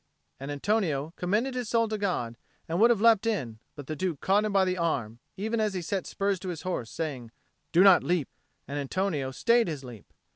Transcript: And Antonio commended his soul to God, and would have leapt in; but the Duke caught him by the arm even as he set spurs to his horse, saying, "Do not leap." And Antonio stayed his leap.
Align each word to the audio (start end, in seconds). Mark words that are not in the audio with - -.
And 0.39 0.49
Antonio 0.49 1.13
commended 1.15 1.53
his 1.53 1.69
soul 1.69 1.87
to 1.89 1.97
God, 1.99 2.35
and 2.67 2.79
would 2.81 2.89
have 2.89 3.01
leapt 3.01 3.27
in; 3.27 3.59
but 3.75 3.85
the 3.85 3.95
Duke 3.95 4.19
caught 4.19 4.45
him 4.45 4.51
by 4.51 4.65
the 4.65 4.75
arm 4.75 5.19
even 5.37 5.59
as 5.59 5.75
he 5.75 5.81
set 5.83 6.07
spurs 6.07 6.39
to 6.39 6.49
his 6.49 6.63
horse, 6.63 6.89
saying, 6.89 7.29
"Do 7.71 7.83
not 7.83 8.01
leap." 8.03 8.27
And 8.67 8.79
Antonio 8.79 9.29
stayed 9.29 9.67
his 9.67 9.83
leap. 9.83 10.11